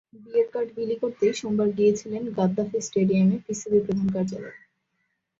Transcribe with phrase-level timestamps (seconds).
[0.23, 4.57] বিয়ের কার্ড বিলি করতেই সোমবার গিয়েছিলেন গাদ্দাফি স্টেডিয়ামে পিসিবির প্রধান কার্যালয়ে।